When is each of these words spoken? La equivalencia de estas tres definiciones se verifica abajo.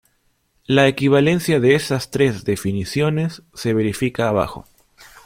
La 0.65 0.87
equivalencia 0.87 1.59
de 1.59 1.75
estas 1.75 2.09
tres 2.09 2.43
definiciones 2.43 3.43
se 3.53 3.75
verifica 3.75 4.27
abajo. 4.29 4.65